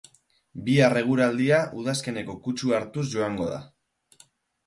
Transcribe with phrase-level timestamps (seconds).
[0.69, 3.59] Bihar eguraldia udazkeneko kutsua hartuz joango da.